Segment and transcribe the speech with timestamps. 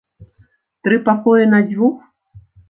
[0.87, 2.01] Тры пакоі на дзвюх?